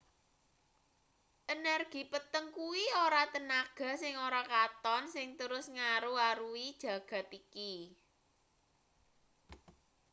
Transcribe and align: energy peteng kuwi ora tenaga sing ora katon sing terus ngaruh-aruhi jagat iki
energy 1.55 2.01
peteng 2.11 2.47
kuwi 2.57 2.83
ora 3.05 3.23
tenaga 3.33 3.89
sing 4.01 4.13
ora 4.27 4.41
katon 4.53 5.03
sing 5.15 5.27
terus 5.39 5.65
ngaruh-aruhi 5.77 6.67
jagat 6.83 7.27
iki 7.41 7.73